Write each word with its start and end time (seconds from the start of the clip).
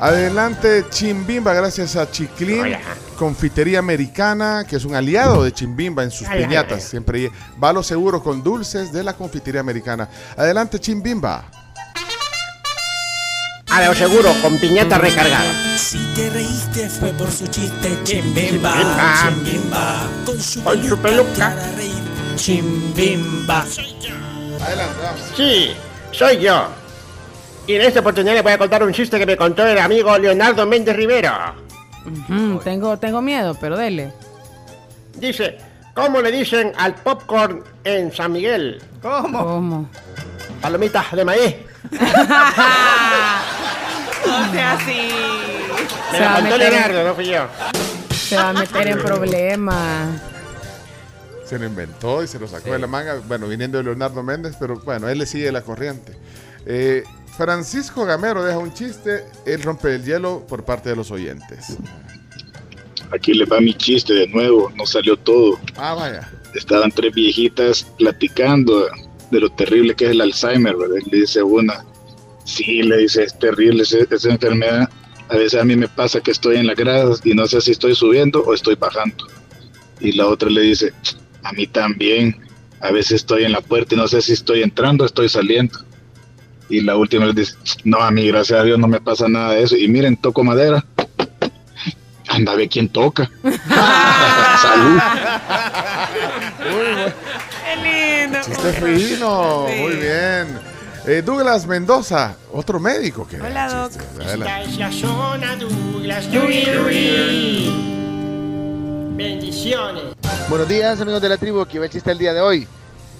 Adelante 0.00 0.84
Chimbimba, 0.90 1.52
gracias 1.54 1.96
a 1.96 2.08
Chiclin, 2.10 2.76
confitería 3.18 3.80
americana, 3.80 4.64
que 4.68 4.76
es 4.76 4.84
un 4.84 4.94
aliado 4.94 5.42
de 5.42 5.52
Chimbimba 5.52 6.04
en 6.04 6.10
sus 6.10 6.28
piñatas. 6.28 6.84
Siempre 6.84 7.30
va 7.62 7.70
a 7.70 7.72
lo 7.72 7.82
seguro 7.82 8.22
con 8.22 8.42
dulces 8.42 8.92
de 8.92 9.02
la 9.02 9.14
confitería 9.14 9.60
americana. 9.60 10.08
Adelante 10.36 10.78
Chimbimba. 10.78 11.44
A 13.70 13.86
lo 13.86 13.94
seguro, 13.94 14.32
con 14.40 14.56
piñata 14.58 14.98
recargada. 14.98 15.52
Si 15.76 15.98
te 16.14 16.30
reíste 16.30 16.88
fue 16.88 17.10
por 17.12 17.30
su 17.30 17.46
chiste, 17.48 17.98
chimbimba, 18.02 18.72
Chimbimba. 18.72 19.14
chimbimba. 19.44 20.06
Con 20.24 20.40
su, 20.40 20.62
Con 20.64 20.88
su 20.88 20.98
peluca. 20.98 21.50
para 21.54 21.72
reír, 21.76 21.92
chimbimba. 22.36 23.66
Adelante, 24.64 24.94
vamos. 25.02 25.20
Sí, 25.36 25.72
soy 26.12 26.38
yo. 26.40 26.68
Y 27.68 27.74
en 27.76 27.82
esta 27.82 28.00
oportunidad 28.00 28.34
le 28.34 28.42
voy 28.42 28.52
a 28.52 28.58
contar 28.58 28.82
un 28.82 28.92
chiste 28.92 29.16
que 29.18 29.26
me 29.26 29.36
contó 29.36 29.64
el 29.66 29.78
amigo 29.78 30.16
Leonardo 30.18 30.66
Méndez 30.66 30.96
Rivero. 30.96 31.30
Ujú, 32.06 32.58
tengo, 32.64 32.98
tengo 32.98 33.20
miedo, 33.22 33.56
pero 33.60 33.76
dele. 33.76 34.10
Dice, 35.14 35.58
¿cómo 35.94 36.20
le 36.22 36.32
dicen 36.32 36.72
al 36.76 36.94
popcorn 36.96 37.62
en 37.84 38.10
San 38.12 38.32
Miguel? 38.32 38.82
¿Cómo? 39.02 39.88
Palomitas 40.60 41.12
de 41.12 41.24
maíz. 41.24 41.54
No 44.26 44.52
sea 44.52 44.72
así. 44.72 45.08
Me 46.12 46.18
Se 46.18 46.24
va 46.24 46.30
lo 46.30 46.36
a 46.36 46.40
contó 46.40 46.50
meter 46.58 46.62
en- 46.62 46.70
Leonardo, 46.80 47.04
no 47.08 47.14
fui 47.14 47.26
yo. 47.26 47.46
Se 48.12 48.36
va 48.36 48.48
a 48.50 48.52
meter 48.52 48.88
en 48.88 48.98
problemas. 48.98 50.20
Se 51.46 51.58
lo 51.58 51.64
inventó 51.66 52.22
y 52.22 52.26
se 52.26 52.38
lo 52.38 52.46
sacó 52.46 52.72
de 52.72 52.78
la 52.78 52.86
manga, 52.86 53.20
bueno, 53.26 53.46
viniendo 53.46 53.78
de 53.78 53.84
Leonardo 53.84 54.22
Méndez, 54.22 54.56
pero 54.60 54.76
bueno, 54.80 55.08
él 55.08 55.18
le 55.18 55.24
sigue 55.26 55.50
la 55.50 55.62
corriente. 55.62 56.12
Eh, 56.66 57.04
Francisco 57.38 58.04
Gamero 58.04 58.42
deja 58.44 58.58
un 58.58 58.74
chiste, 58.74 59.24
él 59.46 59.62
rompe 59.62 59.94
el 59.94 60.04
hielo 60.04 60.44
por 60.48 60.64
parte 60.64 60.88
de 60.88 60.96
los 60.96 61.12
oyentes. 61.12 61.76
Aquí 63.12 63.32
le 63.32 63.44
va 63.44 63.60
mi 63.60 63.72
chiste 63.74 64.12
de 64.12 64.26
nuevo, 64.26 64.72
no 64.74 64.84
salió 64.84 65.16
todo. 65.16 65.56
Ah, 65.76 65.94
vaya. 65.94 66.28
Estaban 66.56 66.90
tres 66.90 67.14
viejitas 67.14 67.84
platicando 67.96 68.88
de 69.30 69.38
lo 69.40 69.48
terrible 69.50 69.94
que 69.94 70.06
es 70.06 70.10
el 70.10 70.20
Alzheimer, 70.20 70.74
¿verdad? 70.76 70.96
Le 71.12 71.20
dice 71.20 71.40
una, 71.40 71.84
sí, 72.44 72.82
le 72.82 72.98
dice, 72.98 73.22
es 73.22 73.38
terrible 73.38 73.84
ese- 73.84 74.08
esa 74.10 74.30
enfermedad. 74.30 74.88
A 75.28 75.36
veces 75.36 75.60
a 75.60 75.64
mí 75.64 75.76
me 75.76 75.86
pasa 75.86 76.20
que 76.20 76.32
estoy 76.32 76.56
en 76.56 76.66
las 76.66 76.76
gradas 76.76 77.20
y 77.24 77.34
no 77.34 77.46
sé 77.46 77.60
si 77.60 77.70
estoy 77.70 77.94
subiendo 77.94 78.42
o 78.42 78.52
estoy 78.52 78.74
bajando. 78.74 79.28
Y 80.00 80.10
la 80.12 80.26
otra 80.26 80.50
le 80.50 80.62
dice, 80.62 80.92
a 81.44 81.52
mí 81.52 81.68
también. 81.68 82.36
A 82.80 82.90
veces 82.92 83.12
estoy 83.12 83.44
en 83.44 83.52
la 83.52 83.60
puerta 83.60 83.94
y 83.94 83.98
no 83.98 84.06
sé 84.08 84.22
si 84.22 84.32
estoy 84.32 84.62
entrando 84.62 85.04
o 85.04 85.06
estoy 85.06 85.28
saliendo. 85.28 85.78
Y 86.68 86.80
la 86.82 86.96
última 86.96 87.26
le 87.26 87.32
dice, 87.32 87.54
no, 87.84 87.98
a 87.98 88.10
mí 88.10 88.26
gracias 88.28 88.60
a 88.60 88.62
Dios 88.62 88.78
no 88.78 88.86
me 88.88 89.00
pasa 89.00 89.26
nada 89.28 89.54
de 89.54 89.62
eso. 89.62 89.76
Y 89.76 89.88
miren, 89.88 90.16
toco 90.16 90.44
madera. 90.44 90.84
Anda 92.28 92.52
a 92.52 92.56
ver 92.56 92.68
quién 92.68 92.88
toca. 92.90 93.30
Salud. 94.62 95.00
Qué 97.64 98.22
lindo. 98.22 98.38
Chiste 98.44 98.72
fino, 98.74 99.66
Sí. 99.68 99.74
muy 99.80 99.92
bien. 99.96 100.68
Eh, 101.06 101.22
Douglas 101.24 101.66
Mendoza, 101.66 102.36
otro 102.52 102.78
médico 102.78 103.26
que 103.26 103.40
Hola, 103.40 103.68
Doc. 103.72 103.92
chistes. 103.92 104.26
Adelante. 104.26 104.70
es 104.70 104.76
la 104.78 104.92
zona 104.92 105.56
Douglas. 105.56 106.28
Bendiciones. 109.16 110.02
Buenos 110.50 110.68
días, 110.68 111.00
amigos 111.00 111.22
de 111.22 111.28
la 111.30 111.36
tribu, 111.38 111.64
que 111.66 111.78
va 111.78 111.86
el 111.86 111.90
chiste 111.90 112.10
el 112.12 112.18
día 112.18 112.34
de 112.34 112.40
hoy. 112.42 112.68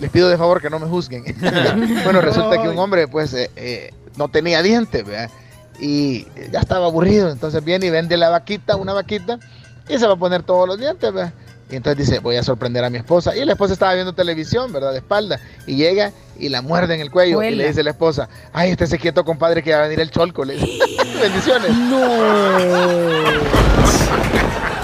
Les 0.01 0.11
pido 0.11 0.29
de 0.29 0.37
favor 0.37 0.61
que 0.63 0.71
no 0.71 0.79
me 0.79 0.87
juzguen. 0.87 1.25
bueno, 2.05 2.21
resulta 2.21 2.63
que 2.63 2.69
un 2.69 2.79
hombre, 2.79 3.09
pues, 3.09 3.35
eh, 3.35 3.51
eh, 3.57 3.93
no 4.17 4.29
tenía 4.29 4.63
dientes, 4.63 5.05
¿verdad? 5.05 5.31
Y 5.81 6.27
ya 6.53 6.61
estaba 6.61 6.87
aburrido. 6.87 7.31
Entonces 7.31 7.65
viene 7.65 7.87
y 7.87 7.91
vende 7.91 8.17
la 8.17 8.29
vaquita, 8.29 8.77
una 8.77 8.93
vaquita, 8.93 9.39
y 9.89 9.99
se 9.99 10.07
va 10.07 10.15
a 10.15 10.17
poner 10.17 10.43
todos 10.43 10.69
los 10.69 10.79
dientes, 10.79 11.13
¿verdad? 11.13 11.33
Y 11.71 11.77
entonces 11.77 12.07
dice, 12.07 12.21
voy 12.21 12.37
a 12.37 12.43
sorprender 12.43 12.85
a 12.85 12.91
mi 12.91 12.99
esposa. 12.99 13.37
Y 13.37 13.45
la 13.45 13.53
esposa 13.53 13.75
estaba 13.75 13.95
viendo 13.95 14.15
televisión, 14.15 14.73
¿verdad? 14.73 14.93
De 14.93 14.99
espalda. 14.99 15.39
Y 15.67 15.77
llega 15.77 16.13
y 16.39 16.49
la 16.49 16.63
muerde 16.63 16.95
en 16.95 17.01
el 17.01 17.11
cuello. 17.11 17.43
Y 17.43 17.55
le 17.55 17.69
dice 17.69 17.83
la 17.83 17.91
esposa, 17.91 18.29
ay, 18.53 18.71
estése 18.71 18.99
quieto, 18.99 19.25
compadre, 19.25 19.63
que 19.63 19.73
va 19.73 19.81
a 19.81 19.83
venir 19.83 20.01
el 20.01 20.11
cholco. 20.11 20.45
Le 20.45 20.55
dice, 20.55 20.79
bendiciones. 21.21 21.71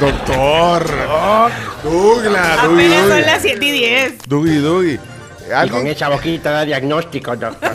Doctor. 0.01 0.87
Douglas, 1.83 2.59
Apenas 2.59 3.09
son 3.09 3.21
las 3.23 3.43
7 3.43 3.65
y 3.65 3.71
10. 3.71 4.19
Dougie, 4.27 4.59
Dougie. 4.61 5.01
Y 5.65 5.69
con 5.69 5.87
esa 5.87 6.09
boquita 6.09 6.51
da 6.51 6.65
diagnóstico, 6.65 7.37
doctor. 7.37 7.73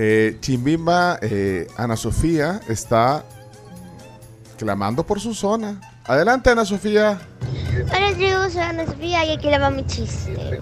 Eh, 0.00 0.36
Chimbimba, 0.40 1.18
eh, 1.22 1.66
Ana 1.76 1.96
Sofía 1.96 2.60
está 2.68 3.24
clamando 4.56 5.02
por 5.02 5.18
su 5.18 5.34
zona. 5.34 5.80
Adelante, 6.04 6.50
Ana 6.50 6.64
Sofía. 6.64 7.18
Hola 7.92 8.50
soy 8.50 8.60
Ana 8.60 8.86
Sofía 8.86 9.24
y 9.24 9.32
aquí 9.32 9.50
le 9.50 9.58
va 9.58 9.70
mi 9.70 9.84
chiste. 9.86 10.60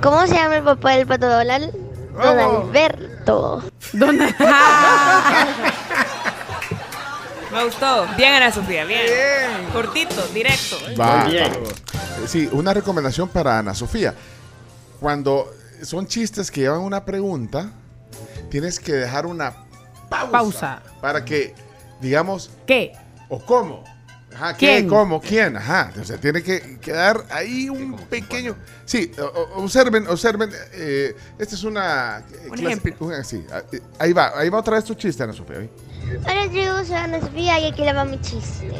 ¿Cómo 0.00 0.26
se 0.26 0.34
llama 0.34 0.56
el 0.56 0.62
papá 0.62 0.92
del 0.92 1.06
pato 1.06 1.28
Donald? 1.28 1.72
Don 2.14 2.38
Alberto. 2.38 3.62
¿Dónde? 3.92 4.34
Me 7.52 7.64
gustó. 7.64 8.06
Bien, 8.16 8.32
Ana 8.34 8.52
Sofía, 8.52 8.84
bien. 8.84 9.00
Cortito, 9.72 10.26
directo. 10.28 10.76
Va, 11.00 11.24
Muy 11.24 11.32
bien. 11.32 11.52
va. 11.52 12.26
Sí, 12.28 12.48
una 12.52 12.74
recomendación 12.74 13.28
para 13.28 13.58
Ana 13.58 13.74
Sofía. 13.74 14.14
Cuando 15.00 15.50
son 15.82 16.06
chistes 16.06 16.50
que 16.50 16.60
llevan 16.62 16.80
una 16.80 17.04
pregunta, 17.04 17.70
tienes 18.50 18.78
que 18.78 18.92
dejar 18.92 19.24
una 19.26 19.54
pausa. 20.10 20.30
Pausa. 20.30 20.82
Para 21.00 21.24
que, 21.24 21.54
digamos, 22.00 22.50
¿Qué? 22.66 22.92
o 23.28 23.38
cómo. 23.44 23.84
Ajá, 24.40 24.56
¿qué? 24.56 24.66
¿Quién? 24.66 24.88
¿Cómo? 24.88 25.20
¿Quién? 25.20 25.56
Ajá. 25.56 25.90
O 26.00 26.04
sea, 26.04 26.16
tiene 26.16 26.42
que 26.44 26.78
quedar 26.80 27.24
ahí 27.28 27.68
un 27.68 27.96
pequeño. 27.96 28.54
Sí, 28.84 29.10
o- 29.20 29.62
observen, 29.62 30.06
observen. 30.06 30.50
eh, 30.74 31.16
esta 31.38 31.56
es 31.56 31.64
una. 31.64 32.18
eh, 32.32 32.48
Un 32.50 32.58
ejemplo. 32.58 32.94
una- 33.00 33.24
sí, 33.24 33.44
ah, 33.52 33.62
eh, 33.72 33.80
ahí 33.98 34.12
va, 34.12 34.32
ahí 34.38 34.48
va 34.48 34.58
otra 34.60 34.76
vez 34.76 34.84
tu 34.84 34.94
chiste, 34.94 35.24
Ana 35.24 35.32
Sofía. 35.32 35.56
¿eh? 35.58 35.70
Hola 36.24 36.48
tribu, 36.50 36.84
soy 36.86 36.94
Ana 36.96 37.20
Sofía 37.20 37.58
y 37.58 37.66
aquí 37.66 37.82
le 37.82 37.92
va 37.92 38.04
mi 38.04 38.20
chiste. 38.20 38.70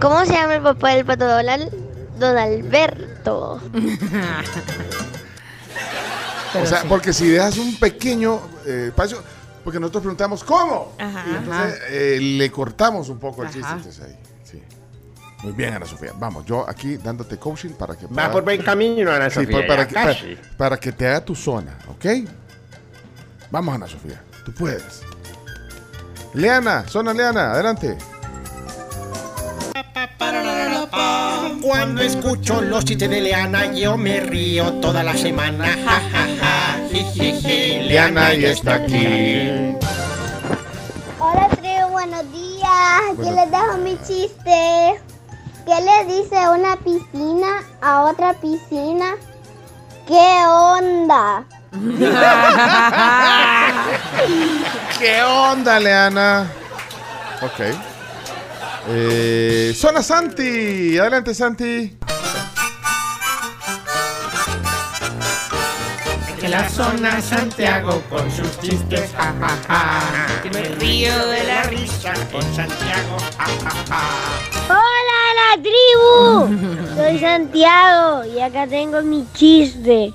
¿Cómo 0.00 0.24
se 0.26 0.32
llama 0.34 0.56
el 0.56 0.62
papá 0.62 0.90
del 0.94 1.06
pato 1.06 1.26
Donald? 1.26 1.70
Don 2.18 2.36
Alberto. 2.36 3.60
O 6.62 6.66
sea, 6.66 6.84
porque 6.86 7.14
si 7.14 7.28
dejas 7.28 7.56
un 7.56 7.76
pequeño 7.78 8.38
eh, 8.66 8.86
espacio, 8.88 9.22
porque 9.64 9.78
nosotros 9.80 10.02
preguntamos 10.02 10.42
¿cómo? 10.44 10.92
Ajá. 10.98 11.24
Y 11.30 11.34
entonces 11.36 11.80
eh, 11.90 12.18
le 12.20 12.50
cortamos 12.50 13.08
un 13.08 13.18
poco 13.18 13.42
el 13.42 13.50
chiste. 13.50 13.68
Entonces 13.70 14.00
ahí, 14.04 14.16
sí. 14.44 14.62
Muy 15.42 15.52
bien, 15.52 15.74
Ana 15.74 15.86
Sofía. 15.86 16.12
Vamos, 16.16 16.44
yo 16.46 16.68
aquí 16.68 16.96
dándote 16.96 17.36
coaching 17.38 17.70
para 17.70 17.96
que 17.96 18.06
Va 18.06 18.30
por 18.30 18.44
buen 18.44 18.62
camino, 18.62 19.10
Ana 19.10 19.28
Sí, 19.30 19.40
Sofía. 19.40 19.60
pa- 19.60 19.66
para, 19.66 19.82
ya 19.82 19.88
que, 19.88 19.94
para, 19.94 20.12
casi. 20.14 20.36
para 20.56 20.76
que 20.78 20.92
te 20.92 21.06
haga 21.08 21.24
tu 21.24 21.34
zona, 21.34 21.76
¿ok? 21.88 22.06
Vamos, 23.50 23.74
Ana 23.74 23.86
Sofía. 23.88 24.22
Tú 24.44 24.52
puedes. 24.54 25.02
Leana, 26.34 26.84
zona 26.88 27.12
Leana, 27.12 27.52
adelante. 27.52 27.96
Cuando 31.60 32.02
escucho 32.02 32.60
los 32.60 32.84
chistes 32.84 33.08
de 33.08 33.20
Leana, 33.20 33.72
yo 33.72 33.96
me 33.96 34.20
río 34.20 34.74
toda 34.74 35.02
la 35.02 35.16
semana. 35.16 35.66
Leana 36.92 38.34
ya 38.34 38.50
está 38.50 38.74
aquí. 38.74 39.74
Hola 41.18 41.48
tribu, 41.48 41.88
buenos 41.90 42.30
días. 42.32 42.68
Aquí 43.12 43.16
Bueno. 43.16 43.36
les 43.36 43.50
dejo 43.50 43.78
mi 43.78 43.96
chiste. 44.06 45.00
¿Qué 45.64 45.74
le 45.80 46.04
dice 46.14 46.36
una 46.50 46.76
piscina 46.76 47.62
a 47.80 48.02
otra 48.02 48.34
piscina? 48.34 49.14
¿Qué 50.06 50.44
onda? 50.46 51.44
¿Qué 54.98 55.22
onda, 55.22 55.80
Leana? 55.80 56.46
Ok. 57.40 57.60
Eh, 58.88 59.72
zona 59.74 60.02
Santi, 60.02 60.98
adelante, 60.98 61.32
Santi. 61.34 61.96
Que 66.42 66.48
la 66.48 66.68
zona 66.68 67.20
Santiago 67.20 68.02
con 68.10 68.28
sus 68.28 68.58
chistes, 68.58 69.12
ja, 69.16 69.32
ja, 69.40 69.58
ja. 69.68 70.42
Que 70.42 70.50
me 70.50 70.62
río 70.74 71.26
de 71.28 71.44
la 71.44 71.62
risa 71.62 72.14
con 72.32 72.42
Santiago, 72.42 73.16
ja, 73.38 73.46
ja. 73.88 74.00
Hola, 74.66 75.20
¡Hola, 75.30 75.62
tribu! 75.62 76.96
Soy 76.96 77.20
Santiago 77.20 78.24
y 78.24 78.40
acá 78.40 78.66
tengo 78.66 79.02
mi 79.02 79.24
chiste. 79.34 80.12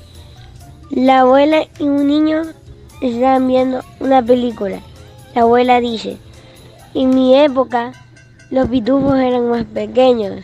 La 0.89 1.21
abuela 1.21 1.65
y 1.79 1.83
un 1.83 2.05
niño 2.05 2.41
están 2.99 3.47
viendo 3.47 3.81
una 4.01 4.21
película. 4.21 4.81
La 5.33 5.43
abuela 5.43 5.79
dice, 5.79 6.17
en 6.93 7.11
mi 7.11 7.39
época 7.39 7.93
los 8.49 8.67
pitufos 8.67 9.17
eran 9.17 9.49
más 9.49 9.63
pequeños. 9.63 10.43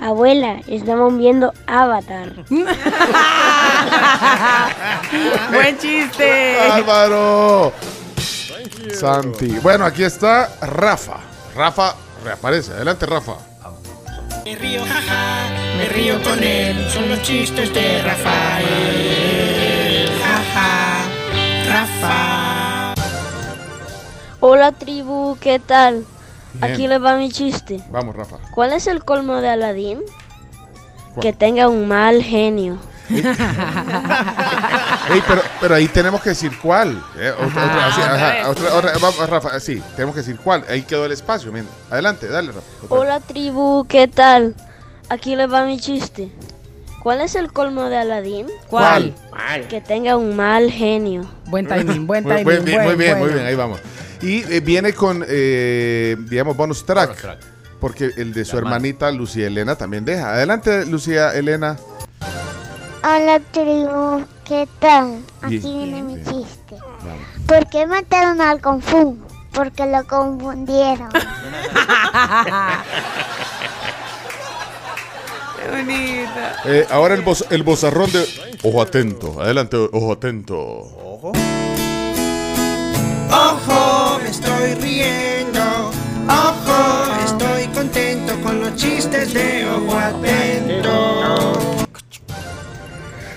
Abuela, 0.00 0.60
estamos 0.66 1.16
viendo 1.18 1.52
Avatar. 1.66 2.32
Buen 5.52 5.76
chiste. 5.78 6.58
Álvaro. 6.58 7.70
Santi. 8.98 9.58
Bueno, 9.58 9.84
aquí 9.84 10.02
está 10.04 10.48
Rafa. 10.62 11.18
Rafa 11.54 11.94
reaparece. 12.24 12.72
Adelante, 12.72 13.04
Rafa. 13.04 13.34
Me 14.46 14.54
río, 14.56 14.82
jaja, 14.86 15.48
me 15.76 15.86
río 15.90 16.22
con 16.22 16.42
él. 16.42 16.90
Son 16.90 17.06
los 17.10 17.20
chistes 17.22 17.74
de 17.74 18.00
Rafael. 18.02 18.66
Jaja, 20.22 21.02
Rafa. 21.68 22.94
Hola, 24.40 24.72
tribu, 24.72 25.36
¿qué 25.38 25.58
tal? 25.58 26.06
Bien. 26.54 26.72
Aquí 26.72 26.88
les 26.88 27.02
va 27.02 27.16
mi 27.16 27.30
chiste. 27.30 27.80
Vamos, 27.90 28.14
Rafa. 28.16 28.36
¿Cuál 28.54 28.72
es 28.72 28.86
el 28.86 29.04
colmo 29.04 29.36
de 29.40 29.48
Aladín? 29.50 30.00
¿Cuál? 31.14 31.22
Que 31.22 31.32
tenga 31.32 31.68
un 31.68 31.86
mal 31.88 32.22
genio. 32.22 32.78
Ey, 33.10 33.22
pero, 35.26 35.42
pero 35.60 35.74
ahí 35.74 35.88
tenemos 35.88 36.20
que 36.22 36.30
decir 36.30 36.52
cuál. 36.60 37.02
eh, 37.18 37.32
otra, 37.32 37.64
otra, 37.64 37.86
así, 37.86 38.00
otra 38.00 38.14
ajá, 38.14 38.28
vez. 38.34 38.46
otra- 38.46 38.74
otra- 38.74 38.92
vamos, 39.00 39.28
Rafa, 39.30 39.60
sí, 39.60 39.82
tenemos 39.96 40.14
que 40.14 40.20
decir 40.20 40.38
cuál. 40.38 40.64
Ahí 40.68 40.82
quedó 40.82 41.04
el 41.06 41.12
espacio. 41.12 41.52
mira. 41.52 41.66
Adelante, 41.90 42.28
dale, 42.28 42.52
Rafa. 42.52 42.66
Hola, 42.88 43.20
tribu, 43.20 43.84
¿qué 43.88 44.06
tal? 44.08 44.54
Aquí 45.08 45.34
les 45.36 45.52
va 45.52 45.64
mi 45.64 45.78
chiste. 45.80 46.30
¿Cuál 47.02 47.22
es 47.22 47.34
el 47.34 47.52
colmo 47.52 47.84
de 47.84 47.96
Aladín? 47.96 48.46
¿Cuál? 48.68 49.14
Que 49.68 49.80
tenga 49.80 50.16
un 50.16 50.36
mal 50.36 50.70
genio. 50.70 51.24
Buen 51.46 51.66
timing, 51.66 52.06
buen 52.06 52.24
timing. 52.28 52.44
muy 52.44 52.56
bien, 52.58 52.82
muy 52.82 52.94
bien, 52.94 53.12
muy 53.12 53.20
bueno. 53.20 53.34
bien, 53.34 53.46
ahí 53.46 53.54
vamos. 53.54 53.80
Y 54.20 54.42
eh, 54.52 54.60
viene 54.60 54.92
con, 54.92 55.24
eh, 55.26 56.16
digamos, 56.28 56.56
bonus 56.56 56.84
track, 56.84 57.38
Porque 57.80 58.10
el 58.18 58.34
de 58.34 58.44
su 58.44 58.58
hermanita 58.58 59.10
Lucía 59.10 59.46
Elena 59.46 59.76
también 59.76 60.04
deja. 60.04 60.34
Adelante, 60.34 60.84
Lucía 60.84 61.32
Elena. 61.34 61.78
Hola, 63.02 63.40
tribu, 63.50 64.22
¿qué 64.44 64.68
tal? 64.78 65.22
Aquí 65.40 65.58
Bien, 65.58 65.78
viene 65.78 66.02
mi 66.02 66.14
bien. 66.16 66.26
chiste. 66.26 66.76
Vamos. 67.02 67.22
¿Por 67.46 67.66
qué 67.70 67.86
mataron 67.86 68.42
al 68.42 68.60
Kung 68.60 68.82
Fu? 68.82 69.16
Porque 69.54 69.86
lo 69.86 70.04
confundieron. 70.06 71.08
Qué 75.60 75.68
bonita. 75.70 76.56
Eh, 76.64 76.86
ahora 76.90 77.14
el, 77.14 77.20
voz, 77.22 77.44
el 77.50 77.62
bozarrón 77.62 78.10
de... 78.12 78.24
Ojo 78.62 78.80
atento. 78.80 79.40
Adelante, 79.40 79.76
ojo 79.76 80.12
atento. 80.12 80.56
Ojo, 83.30 84.18
me 84.22 84.28
estoy 84.30 84.74
riendo. 84.74 85.90
Ojo, 86.28 87.24
estoy 87.24 87.66
contento 87.74 88.40
con 88.42 88.60
los 88.60 88.74
chistes 88.76 89.34
de 89.34 89.68
Ojo 89.68 89.96
Atento. 89.98 91.52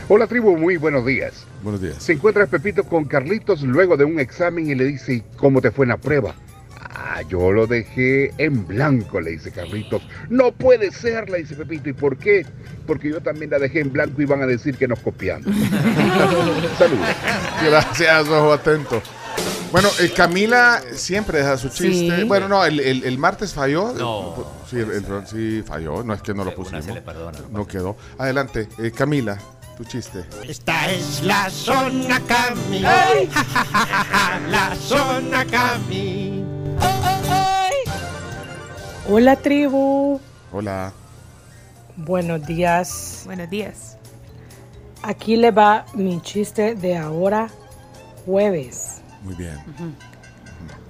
Hola 0.09 0.27
tribu, 0.27 0.57
muy 0.57 0.77
buenos 0.77 1.05
días. 1.05 1.45
Buenos 1.61 1.81
días. 1.81 1.95
Se 2.03 2.13
encuentra 2.13 2.45
Pepito 2.45 2.83
con 2.83 3.05
Carlitos 3.05 3.61
luego 3.63 3.97
de 3.97 4.03
un 4.03 4.19
examen 4.19 4.69
y 4.69 4.75
le 4.75 4.85
dice, 4.85 5.13
"¿Y 5.15 5.23
¿cómo 5.37 5.61
te 5.61 5.71
fue 5.71 5.85
en 5.85 5.89
la 5.89 5.97
prueba? 5.97 6.35
Ah, 7.05 7.21
yo 7.27 7.51
lo 7.51 7.67
dejé 7.67 8.31
en 8.37 8.65
blanco, 8.65 9.19
le 9.19 9.31
dice 9.31 9.51
Carlitos. 9.51 10.01
No 10.29 10.53
puede 10.53 10.89
ser, 10.91 11.29
le 11.29 11.39
dice 11.39 11.53
Pepito. 11.55 11.89
¿Y 11.89 11.93
por 11.93 12.15
qué? 12.17 12.45
Porque 12.87 13.09
yo 13.09 13.19
también 13.21 13.51
la 13.51 13.59
dejé 13.59 13.81
en 13.81 13.91
blanco 13.91 14.21
y 14.21 14.25
van 14.25 14.41
a 14.41 14.45
decir 14.47 14.77
que 14.77 14.87
nos 14.87 14.99
copiamos. 14.99 15.45
Saludos. 16.77 17.07
Gracias, 17.65 18.27
ojo 18.29 18.53
atento. 18.53 19.01
Bueno, 19.71 19.89
eh, 19.99 20.11
Camila 20.15 20.81
siempre 20.93 21.39
deja 21.39 21.57
su 21.57 21.67
chiste. 21.69 22.17
Sí. 22.17 22.23
Bueno, 22.23 22.47
no, 22.47 22.63
el, 22.63 22.79
el- 22.79 23.03
el 23.03 23.17
martes 23.17 23.53
falló. 23.53 23.91
No. 23.93 24.45
Sí, 24.69 24.77
el- 24.79 24.91
el- 24.91 25.27
sí 25.27 25.63
falló. 25.65 26.03
No 26.03 26.13
es 26.13 26.21
que 26.21 26.33
no 26.33 26.45
lo 26.45 26.53
pusimos. 26.55 26.85
se 26.85 26.93
le 26.93 27.01
perdona. 27.01 27.39
No 27.51 27.67
quedó. 27.67 27.97
Adelante, 28.17 28.69
eh, 28.77 28.91
Camila, 28.91 29.37
tu 29.75 29.83
chiste. 29.83 30.23
Esta 30.47 30.91
es 30.91 31.21
la 31.23 31.49
zona 31.49 32.21
Cami. 32.27 32.81
Ja, 32.81 33.07
ja, 33.33 33.43
ja, 33.43 33.65
ja, 33.65 34.05
ja, 34.05 34.39
La 34.49 34.75
zona 34.75 35.43
Cami. 35.45 36.42
Hola 39.09 39.35
tribu, 39.35 40.19
Hola. 40.51 40.93
buenos 41.97 42.45
días. 42.45 43.23
Buenos 43.25 43.49
días. 43.49 43.97
Aquí 45.01 45.35
le 45.35 45.51
va 45.51 45.85
mi 45.93 46.21
chiste 46.21 46.75
de 46.75 46.97
ahora 46.97 47.49
jueves. 48.25 49.01
Muy 49.21 49.35
bien. 49.35 49.57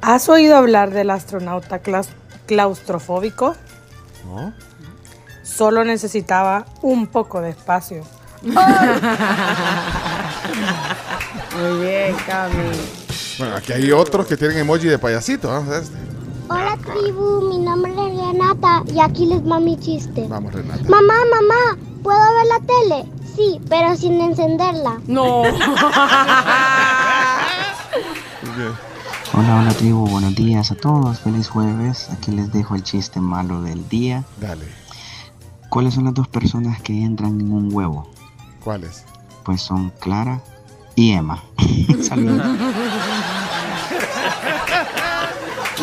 ¿Has 0.02 0.30
oído 0.30 0.56
hablar 0.58 0.92
del 0.92 1.10
astronauta 1.10 1.82
claus- 1.82 2.10
claustrofóbico? 2.46 3.56
¿No? 4.26 4.54
Solo 5.44 5.84
necesitaba 5.84 6.66
un 6.82 7.08
poco 7.08 7.42
de 7.42 7.50
espacio. 7.50 8.04
Muy 8.44 8.54
bien, 11.86 12.16
Cami. 12.28 12.56
Bueno, 13.40 13.56
aquí 13.56 13.74
hay 13.74 13.92
otros 13.92 14.28
que 14.28 14.38
tienen 14.38 14.60
emoji 14.60 14.88
de 14.88 15.00
payasito. 15.00 15.48
Vamos 15.50 15.74
a 15.74 15.80
este. 15.80 15.98
Hola, 16.86 17.00
tribu, 17.02 17.42
mi 17.50 17.58
nombre 17.60 17.92
es 17.92 18.18
Renata 18.18 18.84
y 18.94 19.00
aquí 19.00 19.26
les 19.26 19.42
va 19.50 19.60
mi 19.60 19.78
chiste. 19.78 20.28
Vamos, 20.28 20.52
Renata. 20.54 20.84
Mamá, 20.90 21.14
mamá, 21.32 21.78
¿puedo 22.02 22.20
ver 22.20 22.46
la 22.48 22.60
tele? 22.60 23.06
Sí, 23.36 23.62
pero 23.70 23.96
sin 23.96 24.20
encenderla. 24.20 25.00
No. 25.08 25.44
Hola, 29.36 29.62
hola 29.62 29.74
tribu, 29.74 30.06
buenos 30.08 30.36
días 30.36 30.72
a 30.72 30.76
todos, 30.76 31.20
feliz 31.22 31.48
jueves. 31.48 32.10
Aquí 32.12 32.32
les 32.32 32.52
dejo 32.52 32.76
el 32.76 32.84
chiste 32.84 33.20
malo 33.20 33.62
del 33.62 33.88
día. 33.90 34.24
Dale. 34.40 34.66
¿Cuáles 35.70 35.96
son 35.96 36.04
las 36.04 36.14
dos 36.14 36.28
personas 36.28 36.82
que 36.82 36.94
entran 37.04 37.42
en 37.42 37.52
un 37.52 37.74
huevo? 37.74 38.08
¿Cuáles? 38.64 39.06
Pues 39.44 39.62
son 39.62 39.92
Clara 40.00 40.40
y 40.96 41.14
Emma. 41.14 41.44
Saludos. 42.02 42.46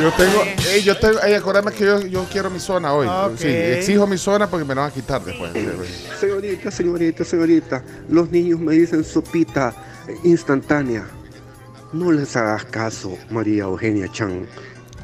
Yo 0.00 0.10
tengo, 0.12 0.42
ey, 0.72 0.82
yo 0.82 0.96
tengo, 0.98 1.20
ey, 1.22 1.34
acuérdame 1.34 1.72
que 1.72 1.84
yo, 1.84 2.00
yo 2.00 2.24
quiero 2.30 2.48
mi 2.50 2.58
zona 2.60 2.92
hoy. 2.94 3.06
Ok. 3.06 3.36
Sí, 3.38 3.48
exijo 3.48 4.06
mi 4.06 4.16
zona 4.16 4.48
porque 4.48 4.64
me 4.64 4.74
la 4.74 4.82
van 4.82 4.90
a 4.90 4.94
quitar 4.94 5.22
después. 5.22 5.52
Señorita, 6.18 6.70
señorita, 6.70 7.24
señorita, 7.24 7.82
los 8.08 8.30
niños 8.30 8.58
me 8.60 8.72
dicen 8.74 9.04
sopita 9.04 9.74
instantánea. 10.24 11.04
No 11.92 12.12
les 12.12 12.34
hagas 12.36 12.64
caso, 12.66 13.18
María 13.30 13.64
Eugenia 13.64 14.08
Chan. 14.10 14.46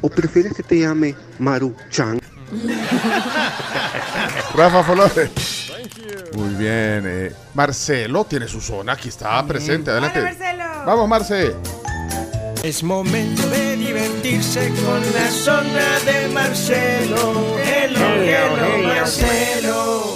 ¿O 0.01 0.09
prefieres 0.09 0.53
que 0.53 0.63
te 0.63 0.79
llame 0.79 1.15
Maru 1.37 1.75
Chan? 1.89 2.19
Rafa 4.55 4.83
Flores. 4.83 5.29
Muy 6.33 6.49
bien. 6.55 7.03
eh, 7.05 7.33
Marcelo 7.53 8.25
tiene 8.25 8.47
su 8.47 8.61
zona, 8.61 8.93
aquí 8.93 9.09
está 9.09 9.45
presente. 9.45 9.91
Adelante. 9.91 10.21
Vamos, 10.85 11.07
Marce. 11.07 11.53
Es 12.63 12.83
momento 12.83 13.47
de 13.49 13.77
divertirse 13.77 14.69
con 14.85 15.01
la 15.13 15.29
zona 15.29 15.99
de 16.05 16.27
Marcelo. 16.33 17.17
Hello, 17.63 17.99
hello, 18.23 18.87
Marcelo. 18.87 20.15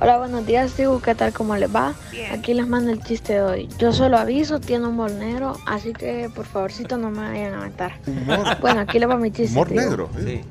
Hola, 0.00 0.18
buenos 0.18 0.46
días, 0.46 0.72
tribu. 0.72 1.00
¿Qué 1.00 1.14
tal? 1.14 1.32
¿Cómo 1.32 1.56
les 1.56 1.74
va? 1.74 1.94
Aquí 2.32 2.54
les 2.54 2.66
mando 2.68 2.92
el 2.92 3.02
chiste 3.02 3.34
de 3.34 3.42
hoy. 3.42 3.68
Yo 3.78 3.92
solo 3.92 4.18
aviso, 4.18 4.60
tiene 4.60 4.86
humor 4.86 5.10
negro, 5.12 5.56
así 5.66 5.92
que 5.92 6.30
por 6.34 6.44
favorcito 6.46 6.96
no 6.96 7.10
me 7.10 7.18
vayan 7.28 7.54
a 7.54 7.58
matar. 7.60 7.98
Humor, 8.06 8.56
Bueno, 8.60 8.80
aquí 8.80 8.98
les 8.98 9.08
va 9.08 9.16
mi 9.16 9.30
chiste. 9.30 9.54
humor 9.54 9.72
negro. 9.72 10.10
eh. 10.18 10.44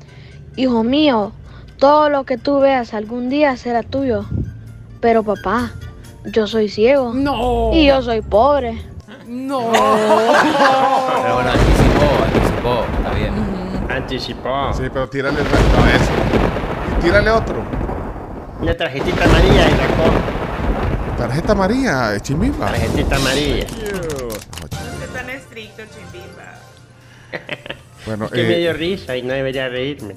Hijo 0.56 0.82
mío, 0.84 1.32
todo 1.78 2.10
lo 2.10 2.24
que 2.24 2.36
tú 2.38 2.58
veas 2.60 2.92
algún 2.94 3.28
día 3.30 3.56
será 3.56 3.82
tuyo. 3.82 4.24
Pero 5.00 5.22
papá, 5.22 5.72
yo 6.24 6.46
soy 6.46 6.68
ciego. 6.68 7.12
No. 7.14 7.70
Y 7.72 7.86
yo 7.86 8.02
soy 8.02 8.20
pobre. 8.22 8.80
No. 9.26 9.70
Pero 9.72 11.34
bueno, 11.34 11.50
anticipó, 11.50 12.24
anticipó. 12.24 12.84
Está 12.98 13.10
bien. 13.14 13.32
Anticipó. 13.88 14.72
Sí, 14.74 14.82
pero 14.92 15.08
tírale 15.08 15.40
el 15.40 15.46
resto 15.46 15.82
a 15.82 15.90
eso. 15.92 16.12
Y 16.98 17.02
tírale 17.02 17.30
otro. 17.30 17.56
Una 18.60 18.76
tarjetita 18.76 19.24
amarilla 19.24 19.68
y 19.68 19.70
la. 19.72 21.16
Tarjeta 21.16 22.14
eh, 22.14 22.20
Chimimba. 22.20 22.66
Tarjetita 22.66 23.16
amarilla. 23.16 23.64
Es 23.64 25.12
tan 25.12 25.30
estricto, 25.30 25.82
chimbimba. 25.86 26.54
Bueno, 28.06 28.26
Es 28.26 28.32
que 28.32 28.42
me 28.42 28.56
eh, 28.56 28.58
dio 28.58 28.72
risa 28.74 29.16
y 29.16 29.22
no 29.22 29.32
debería 29.32 29.68
reírme. 29.68 30.14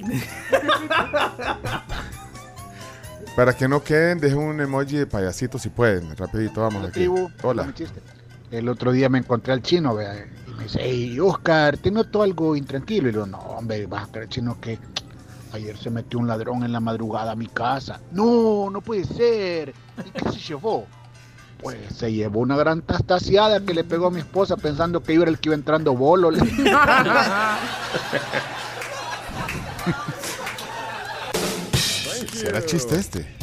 para 3.34 3.54
que 3.54 3.66
no 3.68 3.82
queden, 3.82 4.18
dejen 4.20 4.38
un 4.38 4.60
emoji 4.60 4.96
de 4.98 5.06
payasito 5.06 5.58
si 5.58 5.70
pueden. 5.70 6.14
Rapidito, 6.16 6.60
vamos 6.60 6.86
aquí. 6.86 7.08
Hola. 7.42 7.72
El 8.50 8.68
otro 8.68 8.92
día 8.92 9.08
me 9.08 9.18
encontré 9.18 9.52
al 9.52 9.62
chino, 9.62 9.94
vea, 9.94 10.26
y 10.46 10.50
me 10.52 10.64
dice, 10.64 10.78
hey, 10.82 11.20
Oscar, 11.20 11.76
te 11.76 11.90
noto 11.90 12.22
algo 12.22 12.56
intranquilo. 12.56 13.08
Y 13.08 13.12
digo, 13.12 13.26
no, 13.26 13.38
hombre, 13.38 13.86
vas 13.86 14.08
a 14.08 14.12
creer 14.12 14.28
chino 14.28 14.58
que 14.60 14.78
Ayer 15.52 15.76
se 15.78 15.90
metió 15.90 16.18
un 16.18 16.26
ladrón 16.26 16.64
en 16.64 16.72
la 16.72 16.80
madrugada 16.80 17.32
a 17.32 17.36
mi 17.36 17.46
casa. 17.46 18.00
No, 18.12 18.68
no 18.70 18.80
puede 18.82 19.04
ser. 19.04 19.72
¿Y 20.04 20.10
qué 20.10 20.30
se 20.32 20.38
llevó? 20.38 20.86
Pues 21.60 21.78
se 21.96 22.12
llevó 22.12 22.40
una 22.40 22.56
gran 22.56 22.82
tastaciada 22.82 23.60
que 23.60 23.72
le 23.74 23.82
pegó 23.82 24.08
a 24.08 24.10
mi 24.10 24.20
esposa 24.20 24.56
pensando 24.56 25.02
que 25.02 25.14
yo 25.14 25.22
era 25.22 25.30
el 25.30 25.38
que 25.38 25.48
iba 25.48 25.54
entrando 25.54 25.94
bolo. 25.94 26.30
¿Será 32.32 32.64
chiste 32.64 32.96
este? 32.96 33.34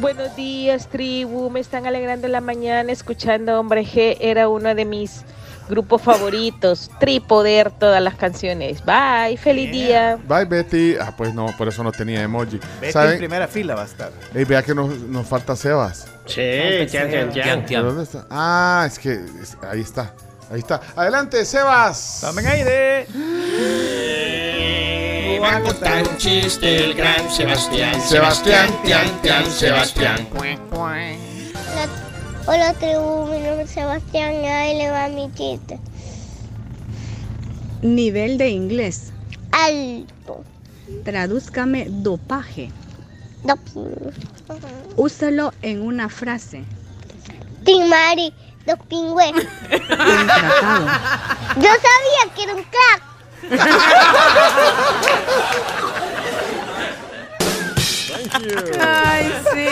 Buenos 0.00 0.34
días, 0.34 0.88
tribu. 0.88 1.50
Me 1.50 1.60
están 1.60 1.86
alegrando 1.86 2.26
la 2.28 2.40
mañana 2.40 2.90
escuchando 2.90 3.60
Hombre 3.60 3.84
G. 3.84 4.16
Era 4.20 4.48
uno 4.48 4.74
de 4.74 4.86
mis 4.86 5.24
grupos 5.68 6.00
favoritos. 6.00 6.90
Tripoder 6.98 7.70
todas 7.70 8.02
las 8.02 8.14
canciones. 8.14 8.82
Bye, 8.84 9.36
feliz 9.36 9.70
día. 9.70 10.18
Bye, 10.26 10.46
Betty. 10.46 10.96
Ah, 10.98 11.12
pues 11.14 11.34
no, 11.34 11.46
por 11.58 11.68
eso 11.68 11.84
no 11.84 11.92
tenía 11.92 12.22
emoji. 12.22 12.58
Betty 12.80 12.98
en 12.98 13.18
primera 13.18 13.46
fila 13.46 13.74
va 13.74 13.82
a 13.82 13.86
estar. 13.86 14.10
Ey, 14.34 14.44
vea 14.44 14.62
que 14.62 14.74
nos, 14.74 14.88
nos 15.00 15.26
falta 15.26 15.54
Sebas. 15.54 16.06
Sí, 16.24 16.40
tian, 16.90 17.10
tian, 17.10 17.30
tian. 17.66 17.66
¿De 17.66 17.88
¿Dónde 17.88 18.04
está? 18.04 18.26
Ah, 18.30 18.84
es 18.86 18.98
que 18.98 19.12
es- 19.12 19.58
ahí 19.68 19.82
está. 19.82 20.14
Ahí 20.50 20.60
está. 20.60 20.80
Adelante, 20.96 21.44
Sebas. 21.44 22.20
Tomen 22.22 22.46
aire. 22.46 23.06
Va 25.42 25.56
a 25.56 25.62
contar 25.62 26.06
un 26.06 26.16
chiste 26.18 26.84
el 26.84 26.94
gran 26.94 27.30
Sebastián. 27.30 27.98
Sebastián, 28.00 28.70
tian, 28.84 29.22
tian, 29.22 29.50
Sebastián. 29.50 30.28
Hola 32.46 32.74
tribu, 32.74 33.24
mi 33.26 33.38
nombre 33.38 33.62
es 33.62 33.70
Sebastián 33.70 34.34
y 34.34 34.46
ahí 34.46 34.76
le 34.76 34.90
va 34.90 35.08
mi 35.08 35.32
chiste. 35.32 35.78
Nivel 37.80 38.36
de 38.36 38.50
inglés. 38.50 39.12
Alto. 39.52 40.44
Tradúzcame 41.04 41.86
dopaje. 41.88 42.70
Doping. 43.44 44.12
Úsalo 44.96 45.54
en 45.62 45.80
una 45.80 46.10
frase. 46.10 46.64
Timari, 47.64 48.34
doping 48.66 49.12
güey. 49.12 49.30
Intratado. 49.30 50.86
Yo 51.56 51.62
sabía 51.62 52.34
que 52.34 52.42
era 52.42 52.54
un 52.54 52.62
crack. 52.64 53.09
Ay, 58.80 59.32
sí. 59.52 59.66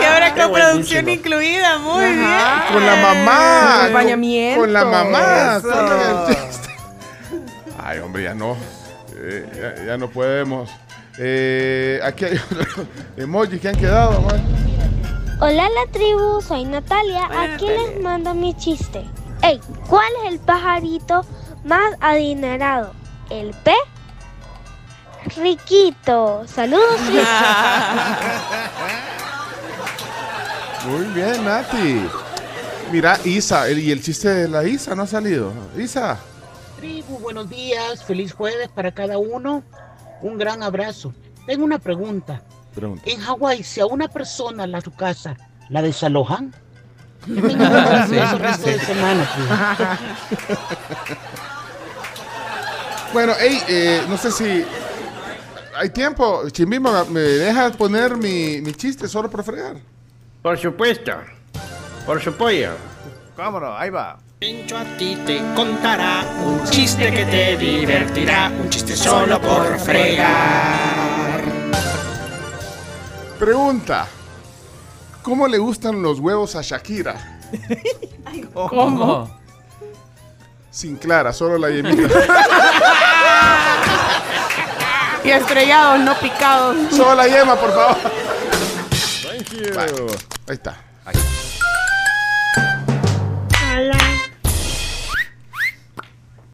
Y 0.00 0.04
ahora 0.04 0.34
con 0.34 0.52
producción 0.52 1.08
incluida, 1.08 1.78
muy 1.78 2.04
bien. 2.04 2.28
Con 2.72 2.86
la 2.86 2.96
mamá. 2.96 3.80
Acompañamiento. 3.82 4.60
Con 4.60 4.72
la 4.72 4.84
mamá. 4.84 5.56
Eso. 5.58 6.66
Ay, 7.82 7.98
hombre, 7.98 8.24
ya 8.24 8.34
no. 8.34 8.56
Eh, 9.16 9.46
ya, 9.78 9.84
ya 9.86 9.98
no 9.98 10.08
podemos. 10.10 10.70
Eh, 11.18 12.00
aquí 12.02 12.24
hay 12.24 12.36
otro 12.38 12.86
emojis 13.16 13.60
que 13.60 13.68
han 13.68 13.76
quedado. 13.76 14.20
man. 14.22 14.42
Hola 15.40 15.68
la 15.68 15.90
tribu, 15.92 16.40
soy 16.40 16.64
Natalia. 16.64 17.28
Aquí 17.36 17.66
les 17.66 18.00
mando 18.00 18.32
mi 18.34 18.54
chiste. 18.56 19.04
Ey, 19.42 19.60
¿cuál 19.88 20.06
es 20.24 20.32
el 20.32 20.38
pajarito 20.38 21.24
más 21.64 21.94
adinerado? 22.00 22.92
¿El 23.32 23.54
P? 23.64 23.72
Riquito. 25.36 26.44
Saludos. 26.46 27.00
Muy 30.86 31.04
bien, 31.14 31.42
Nati. 31.44 32.06
Mira, 32.90 33.18
Isa, 33.24 33.68
el- 33.68 33.78
y 33.78 33.90
el 33.90 34.02
chiste 34.02 34.28
de 34.28 34.48
la 34.48 34.64
Isa 34.64 34.94
no 34.94 35.04
ha 35.04 35.06
salido. 35.06 35.50
Isa. 35.78 36.18
Tribu, 36.78 37.18
buenos 37.20 37.48
días, 37.48 38.04
feliz 38.04 38.34
jueves 38.34 38.68
para 38.68 38.92
cada 38.92 39.16
uno. 39.16 39.62
Un 40.20 40.36
gran 40.36 40.62
abrazo. 40.62 41.14
Tengo 41.46 41.64
una 41.64 41.78
pregunta. 41.78 42.42
Pregunta. 42.74 43.02
En 43.06 43.18
Hawái, 43.20 43.62
si 43.62 43.80
a 43.80 43.86
una 43.86 44.08
persona 44.08 44.64
a 44.76 44.80
su 44.82 44.90
casa 44.92 45.36
la 45.70 45.80
desalojan, 45.80 46.54
¿qué 47.26 47.32
tengo 47.40 47.56
que 47.56 47.64
hacer 47.64 48.08
Sí. 48.28 48.34
el 48.34 48.38
resto 48.40 48.66
de 48.68 48.78
semana? 48.80 49.28
Bueno, 53.12 53.34
hey, 53.38 53.62
eh, 53.68 54.02
no 54.08 54.16
sé 54.16 54.32
si 54.32 54.64
hay 55.76 55.90
tiempo. 55.90 56.48
Chimbimbo, 56.48 57.04
¿me 57.06 57.20
dejas 57.20 57.76
poner 57.76 58.16
mi, 58.16 58.60
mi 58.62 58.72
chiste 58.72 59.06
solo 59.06 59.30
por 59.30 59.44
fregar? 59.44 59.76
Por 60.40 60.58
supuesto. 60.58 61.12
Por 62.06 62.22
su 62.22 62.32
pollo. 62.32 62.70
¿Cómo 63.36 63.60
no? 63.60 63.76
Ahí 63.76 63.90
va. 63.90 64.18
Pencho 64.38 64.76
a 64.76 64.84
ti 64.96 65.16
te 65.24 65.40
contará 65.54 66.24
un 66.44 66.64
chiste 66.64 67.12
que 67.12 67.24
te 67.26 67.56
divertirá. 67.56 68.50
Un 68.60 68.68
chiste 68.70 68.96
solo 68.96 69.40
por 69.40 69.78
fregar. 69.78 71.42
Pregunta. 73.38 74.08
¿Cómo 75.22 75.46
le 75.46 75.58
gustan 75.58 76.02
los 76.02 76.18
huevos 76.18 76.56
a 76.56 76.62
Shakira? 76.62 77.40
¿Cómo? 78.52 79.30
Sin 80.70 80.96
clara, 80.96 81.32
solo 81.32 81.58
la 81.58 81.70
yemita. 81.70 82.08
Y 85.24 85.30
estrellados, 85.30 86.00
no 86.00 86.14
picados. 86.18 86.76
solo 86.90 87.14
la 87.14 87.28
yema, 87.28 87.56
por 87.56 87.72
favor. 87.72 87.96
Ahí 90.48 90.54
está. 90.54 90.76